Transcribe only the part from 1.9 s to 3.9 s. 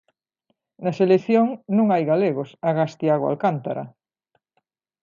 hai galegos, agás Tiago Alcántara.